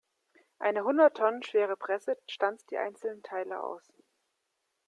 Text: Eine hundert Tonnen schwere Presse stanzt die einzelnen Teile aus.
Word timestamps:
Eine 0.57 0.83
hundert 0.83 1.17
Tonnen 1.17 1.43
schwere 1.43 1.77
Presse 1.77 2.17
stanzt 2.25 2.71
die 2.71 2.77
einzelnen 2.79 3.21
Teile 3.21 3.61
aus. 3.61 3.87